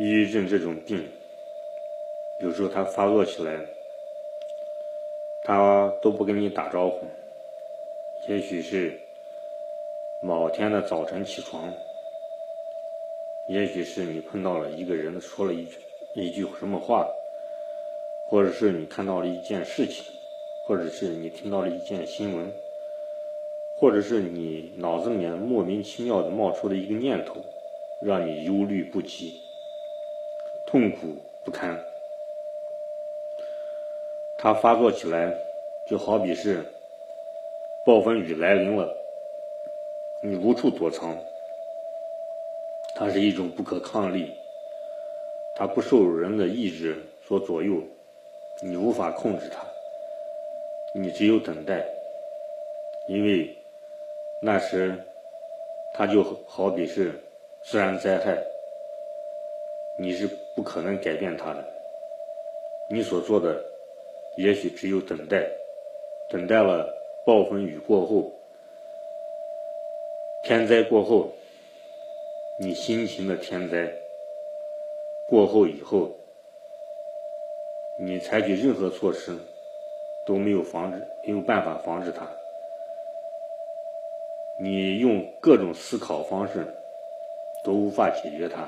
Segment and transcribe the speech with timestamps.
[0.00, 1.06] 抑郁症这种病，
[2.38, 3.60] 有时候他发作起来，
[5.44, 7.06] 他都不跟你打招呼。
[8.26, 8.98] 也许是
[10.22, 11.70] 某天的早晨起床，
[13.46, 15.76] 也许是你碰到了一个人说了一句
[16.14, 17.06] 一句什么话，
[18.24, 20.02] 或者是你看到了一件事情，
[20.64, 22.50] 或者是你听到了一件新闻，
[23.76, 27.44] 或者是你脑子里面莫名其妙的冒出了一个念头，
[28.00, 29.38] 让你忧虑不及。
[30.70, 30.98] 痛苦
[31.44, 31.76] 不堪，
[34.38, 35.36] 它发作起来
[35.88, 36.64] 就好比是
[37.84, 38.88] 暴风雨来临了，
[40.22, 41.18] 你无处躲藏。
[42.94, 44.32] 它是一种不可抗力，
[45.56, 47.82] 它不受人的意志所左右，
[48.62, 49.66] 你无法控制它，
[50.94, 51.84] 你只有等待，
[53.08, 53.52] 因为
[54.40, 54.96] 那时
[55.92, 57.20] 它就好比是
[57.64, 58.40] 自然灾害。
[60.02, 61.62] 你是不可能改变它的，
[62.88, 63.62] 你所做的
[64.38, 65.46] 也许只有等待，
[66.30, 66.90] 等待了
[67.26, 68.32] 暴风雨过后，
[70.42, 71.30] 天灾过后，
[72.58, 73.92] 你辛勤的天灾
[75.28, 76.10] 过后以后，
[77.98, 79.36] 你采取任何措施
[80.24, 82.26] 都没有防止，没有办法防止它，
[84.58, 86.66] 你用各种思考方式
[87.62, 88.66] 都无法解决它。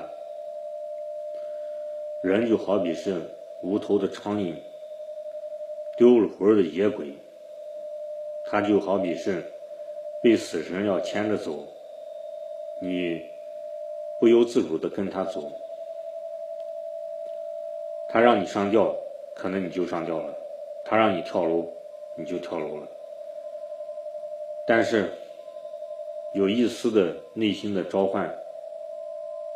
[2.23, 3.21] 人就好比是
[3.61, 4.55] 无头的苍蝇，
[5.97, 7.17] 丢了魂的野鬼，
[8.45, 9.43] 他就好比是
[10.21, 11.67] 被死神要牵着走，
[12.79, 13.21] 你
[14.21, 15.51] 不由自主的跟他走，
[18.07, 18.95] 他让你上吊，
[19.35, 20.33] 可能你就上吊了；
[20.85, 21.67] 他让你跳楼，
[22.15, 22.87] 你就跳楼了。
[24.65, 25.11] 但是
[26.31, 28.33] 有一丝的内心的召唤，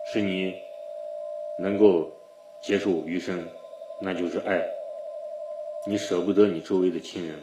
[0.03, 0.53] 是你
[1.57, 2.11] 能够。
[2.61, 3.47] 接受余生，
[4.01, 4.61] 那就是爱。
[5.85, 7.35] 你舍不得你周围的亲人，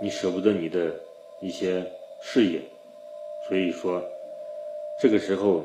[0.00, 0.92] 你舍不得你的
[1.40, 1.84] 一些
[2.20, 2.60] 事业，
[3.46, 4.02] 所以说，
[4.98, 5.64] 这个时候，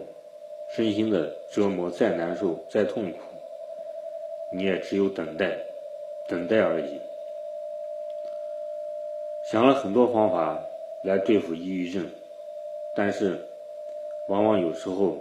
[0.70, 3.18] 身心的折磨再难受再痛苦，
[4.52, 5.58] 你也只有等待，
[6.28, 7.00] 等待而已。
[9.50, 10.60] 想了很多方法
[11.04, 12.08] 来对付抑郁症，
[12.96, 13.40] 但是，
[14.28, 15.18] 往往有时候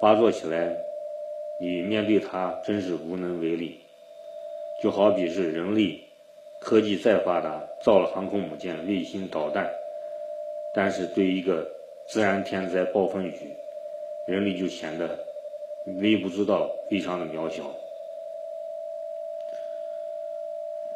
[0.00, 0.91] 发作起来。
[1.62, 3.78] 你面对它真是无能为力，
[4.82, 5.96] 就好比是人类
[6.58, 9.70] 科技再发达，造了航空母舰、卫星导弹，
[10.74, 11.70] 但是对一个
[12.08, 13.32] 自然天灾暴风雨，
[14.26, 15.16] 人类就显得
[16.00, 17.62] 微不足道，非常的渺小。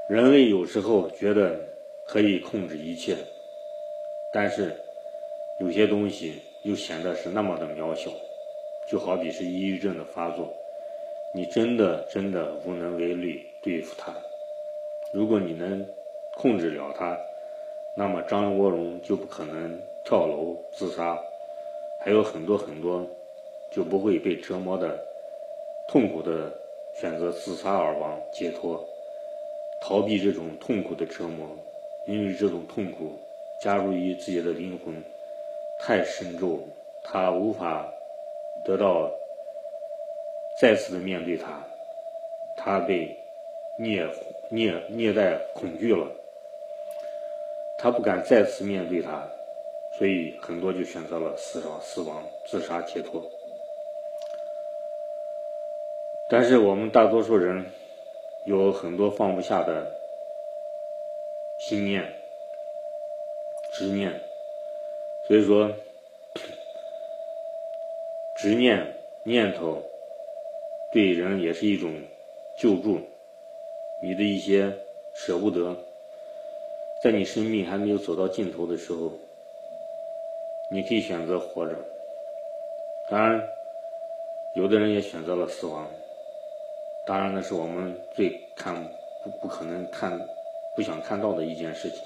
[0.09, 1.61] 人类有时候觉得
[2.05, 3.17] 可以控制一切，
[4.33, 4.75] 但是
[5.61, 8.11] 有些东西又显得是那么的渺小。
[8.87, 10.55] 就好比是抑郁症的发作，
[11.35, 14.15] 你真的真的无能为力对付它。
[15.13, 15.85] 如果你能
[16.35, 17.19] 控制了它，
[17.97, 21.19] 那么张国荣就不可能跳楼自杀，
[22.01, 23.05] 还有很多很多
[23.73, 25.05] 就不会被折磨的
[25.89, 26.53] 痛苦的
[26.95, 28.87] 选择自杀而亡，解脱，
[29.81, 31.49] 逃避这种痛苦的折磨，
[32.07, 33.19] 因为这种痛苦
[33.61, 35.03] 加入于自己的灵魂
[35.79, 36.69] 太深重，
[37.03, 37.93] 他无法。
[38.65, 39.11] 得到
[40.59, 41.65] 再次的面对他，
[42.57, 43.17] 他被
[43.79, 44.09] 虐
[44.49, 46.11] 虐虐待恐惧了，
[47.79, 49.31] 他不敢再次面对他，
[49.99, 53.23] 所以很多就选择了死亡死亡自杀解脱。
[56.29, 57.71] 但是我们大多数人
[58.45, 59.93] 有很多放不下的
[61.59, 62.13] 心念
[63.73, 64.21] 执念，
[65.27, 65.71] 所以说。
[68.37, 69.83] 执念念头
[70.93, 71.93] 对人也是一种
[72.59, 73.01] 救助。
[74.03, 74.73] 你的一些
[75.15, 75.75] 舍不得，
[77.03, 79.11] 在你生命还没有走到尽头的时候，
[80.71, 81.75] 你可以选择活着。
[83.09, 83.49] 当然，
[84.55, 85.89] 有的人也选择了死亡。
[87.07, 88.75] 当然，那是我们最看
[89.25, 90.21] 不不可能看、
[90.75, 92.03] 不想看到的一件事情。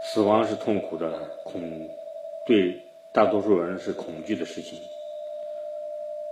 [0.00, 1.60] 死亡是痛苦的，恐
[2.46, 2.80] 对。
[3.12, 4.80] 大多数人是恐惧的事情。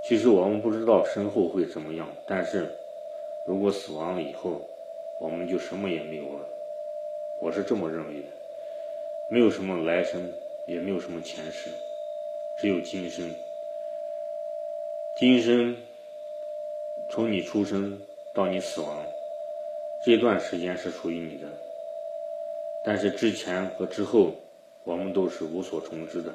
[0.03, 2.75] 其实我们不知道身后会怎么样，但是
[3.45, 4.67] 如果死亡了以后，
[5.21, 6.49] 我们就什么也没有了。
[7.39, 8.29] 我是这么认为的，
[9.29, 10.33] 没有什么来生，
[10.67, 11.69] 也没有什么前世，
[12.57, 13.31] 只有今生。
[15.17, 15.77] 今生
[17.11, 18.01] 从你出生
[18.33, 19.05] 到你死亡
[20.03, 21.47] 这段时间是属于你的，
[22.83, 24.35] 但是之前和之后，
[24.85, 26.33] 我们都是无所从知的。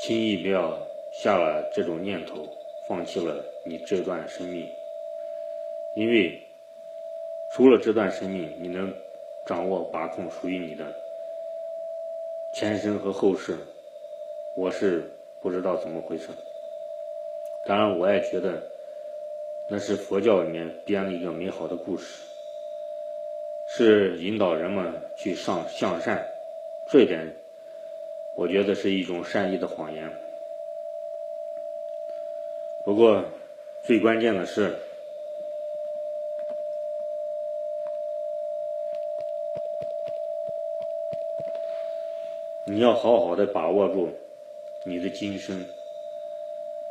[0.00, 0.80] 轻易不要
[1.12, 2.48] 下了这种念头，
[2.88, 4.66] 放弃了你这段生命，
[5.94, 6.40] 因为
[7.50, 8.90] 除了这段生命，你能
[9.44, 10.96] 掌握把控属于你的
[12.50, 13.58] 前生和后世，
[14.56, 15.04] 我是
[15.38, 16.28] 不知道怎么回事。
[17.66, 18.66] 当然，我也觉得
[19.68, 22.22] 那是佛教里面编了一个美好的故事，
[23.66, 26.26] 是引导人们去上向善，
[26.88, 27.36] 这点
[28.40, 30.10] 我觉得是一种善意的谎言。
[32.82, 33.22] 不过，
[33.82, 34.74] 最关键的是，
[42.64, 44.08] 你要好好的把握住
[44.84, 45.62] 你的今生。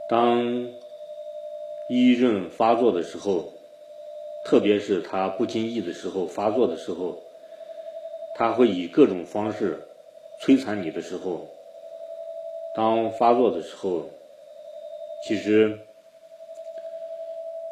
[0.07, 0.45] 当
[1.87, 3.51] 抑郁症发作的时候，
[4.45, 7.19] 特别是他不经意的时候发作的时候，
[8.35, 9.79] 他会以各种方式
[10.41, 11.47] 摧残你的时候，
[12.73, 14.09] 当发作的时候。
[15.21, 15.77] 其实，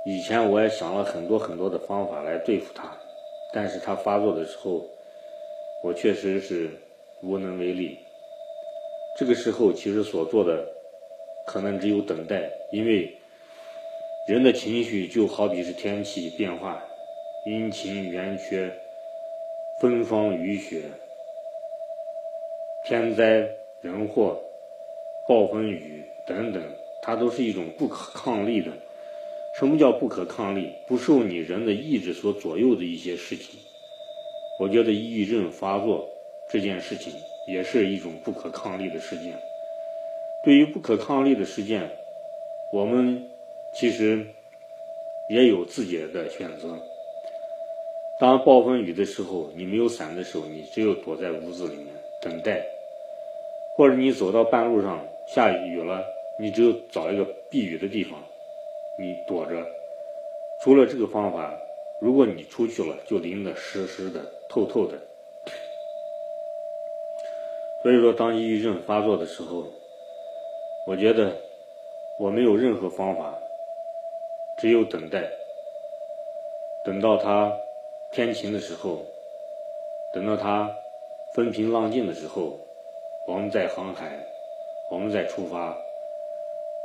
[0.04, 2.92] 以前我也想了很多很多的方法来对付他，
[3.54, 4.86] 但是他发作的时候，
[5.82, 6.70] 我确实是
[7.24, 7.98] 无能为力。
[9.18, 10.68] 这个时候，其实所做的
[11.46, 13.16] 可能只有等待，因为
[14.28, 16.84] 人的情绪就好比是天气变化，
[17.46, 18.78] 阴晴圆缺，
[19.80, 20.82] 风霜雨雪，
[22.88, 23.46] 天灾
[23.82, 24.40] 人祸，
[25.28, 26.64] 暴风雨等等。
[27.02, 28.72] 它都是一种不可抗力的。
[29.60, 30.72] 什么叫不可抗力？
[30.88, 33.60] 不受你人的意志所左右的一些事情。
[34.58, 36.08] 我觉得抑郁症发作
[36.50, 37.12] 这件事情
[37.46, 39.38] 也是一种不可抗力的事件。
[40.42, 41.92] 对于不可抗力的事件，
[42.72, 43.22] 我们
[43.74, 44.26] 其实
[45.28, 46.80] 也有自己的选择。
[48.18, 51.88] 当暴风雨的时候，你没有伞的时候，你只有躲在屋子里面
[52.22, 52.62] 等待；
[53.78, 56.04] 或者你走到半路上下雨了。
[56.40, 58.20] 你只有找一个避雨的地方，
[59.00, 59.66] 你躲着。
[60.62, 61.60] 除了这个方法，
[62.00, 65.00] 如果你出去了，就淋得湿湿的、透透的。
[67.82, 69.66] 所以说，当抑郁症发作的时候，
[70.86, 71.36] 我觉得
[72.20, 73.34] 我没有任何方法，
[74.60, 75.28] 只有等待。
[76.86, 77.52] 等到它
[78.12, 79.04] 天晴的时候，
[80.14, 80.72] 等到它
[81.34, 82.60] 风平浪静的时候，
[83.28, 84.26] 我们在航海，
[84.90, 85.78] 我们在出发。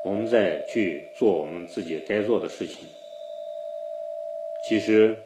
[0.05, 2.89] 我们在去做我们自己该做的事情，
[4.65, 5.17] 其实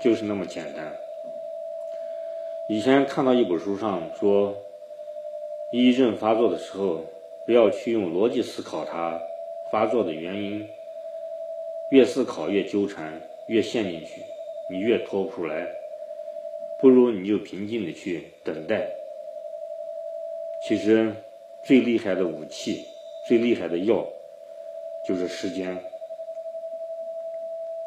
[0.00, 0.92] 就是那么简单。
[2.68, 4.56] 以前看到一本书上说，
[5.70, 7.04] 抑郁症发作的时候，
[7.46, 9.22] 不要去用逻辑思考它
[9.70, 10.68] 发作的原因，
[11.90, 14.20] 越思考越纠缠，越陷进去，
[14.68, 15.64] 你越脱不出来。
[16.80, 19.01] 不如你就平静的去等待。
[20.64, 21.14] 其实
[21.62, 22.86] 最厉害的武器。
[23.24, 24.04] 最厉害的药
[25.04, 25.80] 就是时间，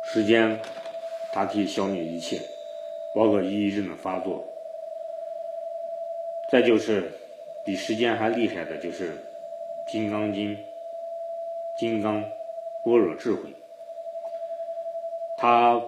[0.01, 0.57] 时间
[1.33, 2.39] 它可以消灭一切，
[3.13, 4.48] 包括抑郁症的发作。
[6.50, 7.12] 再就是
[7.66, 9.12] 比时间还厉害的就是
[9.86, 10.56] 《金刚经》，
[11.77, 12.24] 金刚
[12.86, 13.54] 般若智慧，
[15.38, 15.81] 它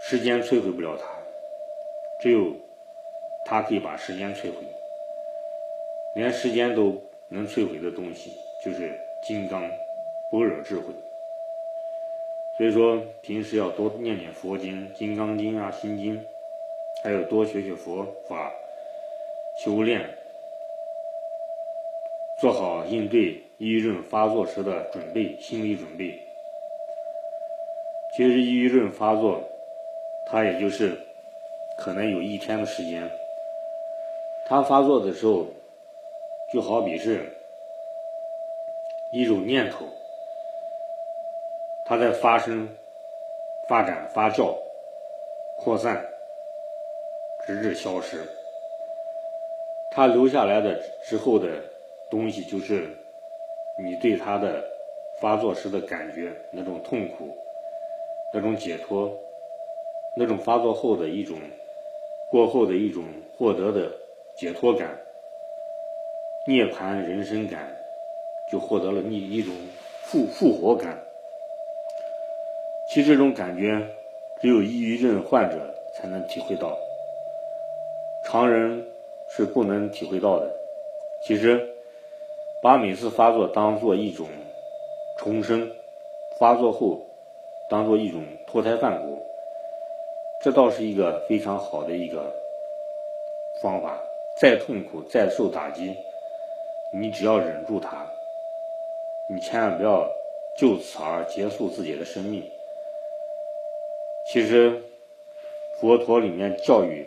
[0.00, 1.04] 时间摧毁不了它，
[2.20, 2.56] 只有
[3.44, 4.56] 它可以把时间摧毁，
[6.14, 8.32] 连时间都能摧毁的东西。
[8.64, 9.60] 就是金刚
[10.30, 10.84] 般若智慧，
[12.56, 16.16] 所以说平时要多念念佛经，《金刚经》啊，《心经》，
[17.02, 18.52] 还有多学学佛法，
[19.58, 20.08] 修炼，
[22.40, 26.16] 做好应对抑郁症发作时的准备，心理准备。
[28.16, 29.42] 其实抑郁症发作，
[30.26, 30.96] 它也就是
[31.76, 33.10] 可能有一天的时间，
[34.46, 35.48] 它发作的时候，
[36.52, 37.32] 就好比是。
[39.10, 39.84] 一种念头，
[41.84, 42.66] 它在发生、
[43.68, 44.56] 发展、发酵、
[45.58, 46.02] 扩散，
[47.46, 48.26] 直至消失。
[49.90, 51.62] 它留下来的之后的
[52.10, 52.88] 东西，就是
[53.78, 54.64] 你对它的
[55.20, 57.36] 发作时的感觉，那种痛苦，
[58.32, 59.14] 那种解脱，
[60.16, 61.38] 那种发作后的一种
[62.30, 63.04] 过后的一种
[63.36, 63.92] 获得的
[64.34, 64.98] 解脱感，
[66.46, 67.76] 涅槃人生感。
[68.50, 69.54] 就获得了一一种
[70.02, 71.02] 复复活感。
[72.86, 73.88] 其实这种感觉
[74.42, 76.76] 只有抑郁症患者才能体会到，
[78.22, 78.86] 常人
[79.30, 80.54] 是不能体会到的。
[81.22, 81.66] 其实，
[82.60, 84.28] 把每次发作当做一种
[85.16, 85.70] 重生，
[86.38, 87.00] 发作后
[87.70, 89.24] 当做一种脱胎换骨，
[90.42, 92.30] 这倒是一个非常好的一个
[93.62, 93.98] 方法。
[94.38, 95.96] 再痛苦，再受打击，
[96.92, 98.06] 你只要忍住它。
[99.26, 100.06] 你千万不要
[100.56, 102.48] 就此而结束自己的生命。
[104.26, 104.82] 其实，
[105.80, 107.06] 佛陀里面教育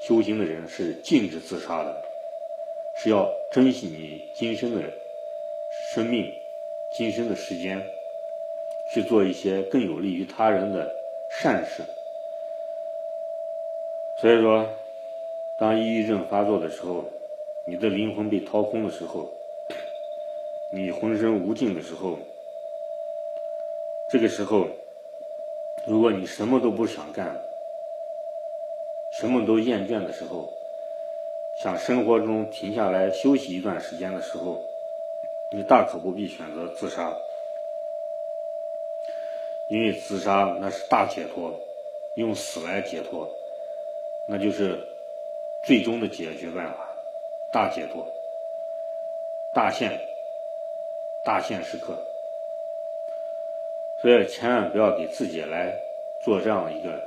[0.00, 2.02] 修行的人是禁止自杀的，
[2.96, 4.82] 是要珍惜你今生的
[5.92, 6.32] 生命、
[6.92, 7.84] 今生的时间，
[8.90, 10.94] 去做一些更有利于他人的
[11.30, 11.82] 善事。
[14.18, 14.66] 所以说，
[15.58, 17.04] 当抑郁症发作的时候，
[17.68, 19.28] 你的灵魂被掏空的时候，
[20.70, 22.18] 你浑身无劲的时候，
[24.08, 24.68] 这个时候。
[25.84, 27.40] 如果你什么都不想干，
[29.12, 30.52] 什么都厌倦的时候，
[31.60, 34.64] 想生活中停下来休息一段时间的时候，
[35.52, 37.16] 你大可不必选择自杀，
[39.68, 41.56] 因为自杀那是大解脱，
[42.16, 43.32] 用死来解脱，
[44.26, 44.84] 那就是
[45.62, 46.85] 最终的解决办法，
[47.50, 48.06] 大解脱，
[49.52, 50.00] 大限，
[51.24, 51.96] 大限时刻。
[53.98, 55.74] 所以千万不要给自己来
[56.20, 57.02] 做这样一个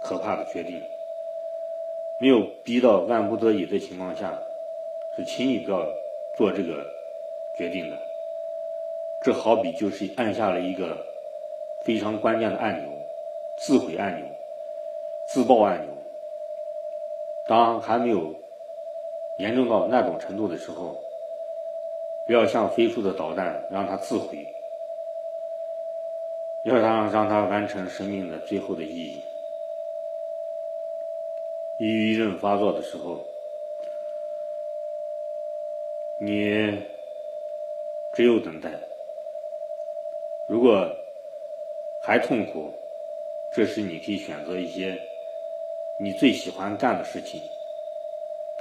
[0.00, 0.82] 可怕的决定。
[2.18, 4.38] 没有逼到万不得已的情况下，
[5.14, 5.86] 是轻易不要
[6.36, 6.86] 做这个
[7.54, 7.98] 决定的。
[9.20, 11.06] 这好比就是按下了一个
[11.82, 12.92] 非常关键的按钮——
[13.56, 14.26] 自毁按钮、
[15.26, 15.94] 自爆按钮。
[17.46, 18.34] 当还没有
[19.36, 20.96] 严重到那种程度的时候，
[22.26, 24.46] 不要像飞出的导弹，让它自毁。
[26.62, 29.22] 要让让它完成生命的最后的意义。
[31.78, 33.24] 抑郁症发作的时候，
[36.18, 36.82] 你
[38.14, 38.72] 只有等待。
[40.48, 40.90] 如果
[42.02, 42.72] 还痛苦，
[43.52, 45.00] 这时你可以选择一些
[45.98, 47.40] 你最喜欢干的事情，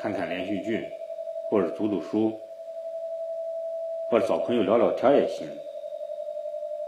[0.05, 0.87] 看看连续剧，
[1.49, 2.39] 或者读读书，
[4.07, 5.47] 或者找朋友聊聊天也行。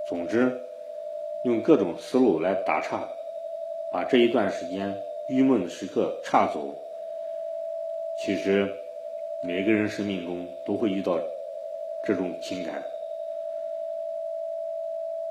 [0.08, 0.62] 总之。
[1.44, 3.10] 用各种思路来打岔，
[3.92, 4.96] 把这一段时间
[5.30, 6.76] 郁闷的时刻岔走。
[8.18, 8.72] 其实，
[9.42, 11.20] 每个人生命中都会遇到
[12.04, 12.84] 这种情感，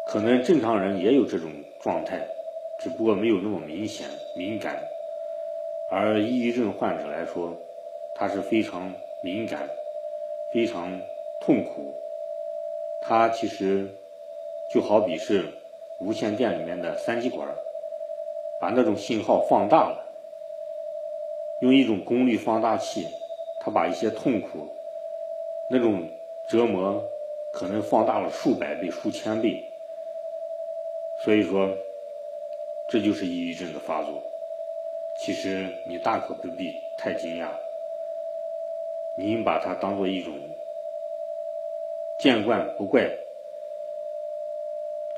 [0.06, 2.26] 可能正常人也有这种状态，
[2.78, 4.82] 只不过没有那么明显敏感。
[5.88, 7.56] 而抑郁症患者来说，
[8.16, 8.92] 他是非常
[9.22, 9.68] 敏感、
[10.52, 11.00] 非常
[11.40, 11.94] 痛苦。
[13.00, 13.88] 他其实
[14.72, 15.44] 就好比是。
[15.98, 17.48] 无线电里面的三极管，
[18.60, 20.06] 把那种信号放大了，
[21.62, 23.08] 用一种功率放大器，
[23.60, 24.68] 它把一些痛苦、
[25.70, 26.06] 那种
[26.46, 27.02] 折磨，
[27.50, 29.64] 可能放大了数百倍、数千倍。
[31.20, 31.74] 所以说，
[32.90, 34.22] 这就是抑郁症的发作。
[35.18, 37.48] 其实你大可不必太惊讶，
[39.16, 40.38] 你应把它当做一种
[42.18, 43.10] 见惯不怪。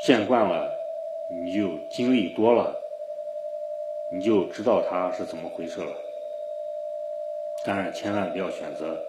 [0.00, 0.72] 见惯了，
[1.28, 2.80] 你就经历多了，
[4.12, 5.92] 你就知道它是怎么回事了。
[7.64, 9.04] 当然，千万不要选择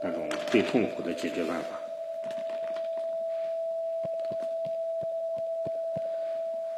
[0.00, 1.80] 那种最痛苦的解决办法，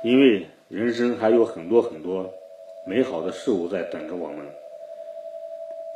[0.00, 2.32] 因为人生还有很多很多
[2.84, 4.63] 美好的事物在等着我们。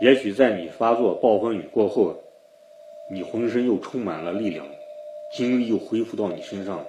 [0.00, 2.14] 也许在你发作暴风雨过后，
[3.10, 4.66] 你浑身又充满了力量，
[5.32, 6.86] 精力又恢复到你身上。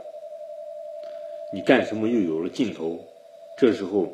[1.51, 2.99] 你干什么又有了劲头？
[3.57, 4.07] 这时候，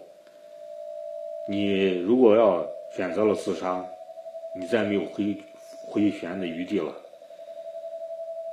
[1.50, 3.86] 你如果要选择了自杀，
[4.56, 5.36] 你再没有回
[5.88, 6.96] 回旋的余地了。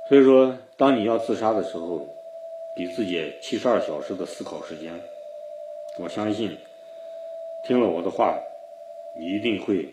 [0.09, 2.05] 所以说，当你要自杀的时候，
[2.75, 4.93] 给自己七十二小时的思考时间。
[5.97, 6.57] 我相信，
[7.63, 8.37] 听了我的话，
[9.17, 9.87] 你一定会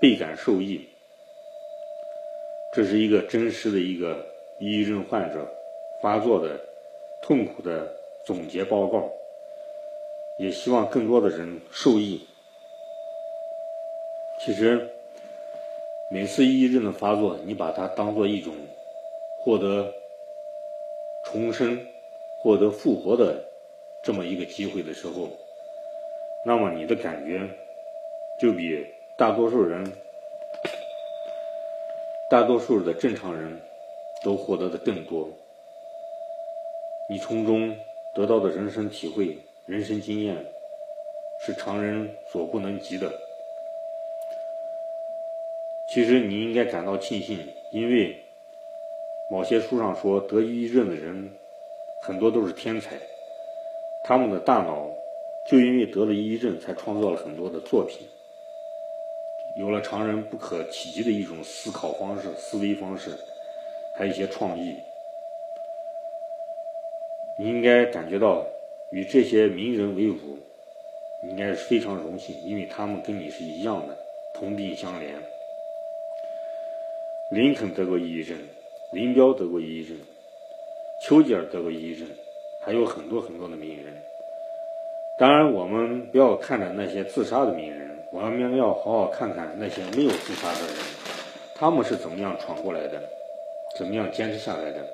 [0.00, 0.88] 倍感受益。
[2.72, 4.26] 这是一个真实的一个
[4.58, 5.48] 抑郁症患者
[6.00, 6.58] 发作的。
[7.20, 7.92] 痛苦的
[8.24, 9.12] 总结报告，
[10.38, 12.26] 也希望更多的人受益。
[14.38, 14.88] 其实，
[16.08, 18.54] 每次抑郁症的发作，你把它当做一种
[19.40, 19.92] 获得
[21.24, 21.84] 重生、
[22.38, 23.44] 获得复活的
[24.02, 25.28] 这么一个机会的时候，
[26.46, 27.50] 那么你的感觉
[28.40, 28.86] 就比
[29.18, 29.84] 大多数人、
[32.30, 33.60] 大多数的正常人
[34.22, 35.28] 都获得的更多。
[37.10, 37.76] 你从中
[38.14, 40.36] 得到的人生体会、人生经验，
[41.40, 43.12] 是常人所不能及的。
[45.88, 48.22] 其实你应该感到庆幸，因为
[49.28, 51.28] 某些书上说，得抑郁症的人
[52.02, 52.96] 很多都是天才，
[54.04, 54.88] 他们的大脑
[55.50, 58.06] 就因为得了抑郁症，才创造了很多的作品，
[59.58, 63.10] 有了常人不可企及的一种思考方式、思维方式，
[63.96, 64.76] 还有一些创意。
[67.36, 68.46] 你应该感觉到
[68.92, 70.38] 与这些名人为伍，
[71.24, 73.98] 应该是非常荣幸，因为他们跟你是一样的，
[74.32, 75.06] 同病相怜。
[77.30, 78.38] 林肯得过抑郁症，
[78.92, 79.96] 林彪得过抑郁症，
[81.02, 82.06] 丘吉尔得过抑郁症，
[82.60, 83.92] 还有很多很多的名人。
[85.18, 90.76] 当然，我们不要看着那些自杀的名人，我们要好好看看那些没有自杀的人，
[91.54, 93.02] 他们是怎么样闯过来的，
[93.76, 94.86] 怎么样坚持下来的，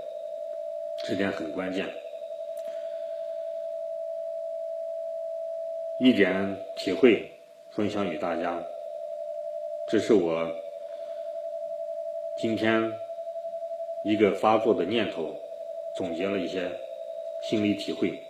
[0.99, 1.89] 这点很关键。
[5.99, 7.31] 一点体会
[7.71, 8.61] 分享与大家，
[9.87, 10.53] 这是我
[12.37, 12.93] 今天
[14.03, 15.35] 一个发作的念头，
[15.95, 16.69] 总结了一些
[17.43, 18.21] 心理体会。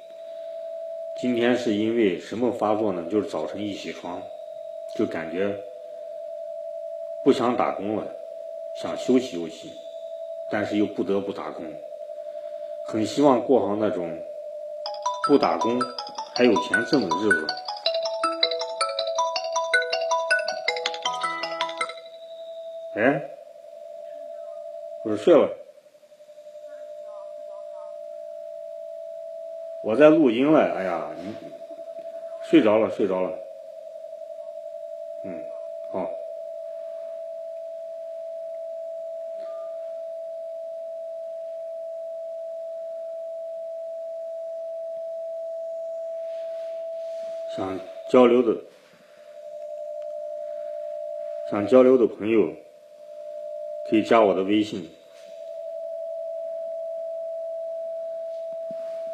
[1.17, 3.07] 今天是因为什么发作呢？
[3.11, 4.23] 就是早晨一起床，
[4.95, 5.61] 就感觉
[7.25, 8.07] 不想打工了，
[8.77, 9.73] 想休息休息，
[10.51, 11.65] 但是又不得不打工，
[12.87, 14.17] 很希望过上那种
[15.27, 15.81] 不打工。
[16.37, 17.47] 还有钱挣的日子，
[22.97, 23.31] 哎，
[25.05, 25.49] 我说睡了，
[29.81, 30.75] 我在录音了。
[30.75, 31.37] 哎呀，你
[32.43, 33.39] 睡着了，睡着了。
[35.23, 35.45] 嗯，
[35.93, 36.11] 好。
[47.57, 47.79] 想
[48.11, 48.61] 交流的，
[51.49, 52.53] 想交流的朋友，
[53.89, 54.91] 可以加我的微信。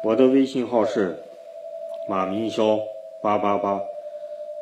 [0.03, 1.21] 我的微信号是
[2.07, 2.81] 马明霄
[3.21, 3.79] 八八八，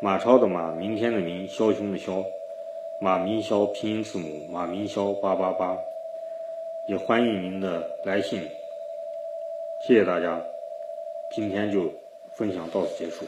[0.01, 2.25] 马超的马，明天的明，枭雄的枭，
[2.99, 5.77] 马明霄拼音字母马明霄八八八，
[6.87, 8.41] 也欢迎您的来信。
[9.87, 10.43] 谢谢大家，
[11.31, 11.89] 今天就
[12.33, 13.25] 分享到此结束。